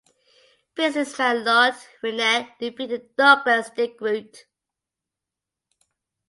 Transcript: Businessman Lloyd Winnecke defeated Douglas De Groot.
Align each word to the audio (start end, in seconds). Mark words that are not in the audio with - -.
Businessman 0.73 1.43
Lloyd 1.45 1.75
Winnecke 2.01 2.57
defeated 2.59 3.15
Douglas 3.15 3.69
De 3.69 3.95
Groot. 3.95 4.47